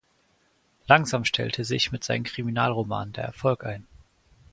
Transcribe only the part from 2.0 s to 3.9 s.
seinen Kriminalromanen der Erfolg ein.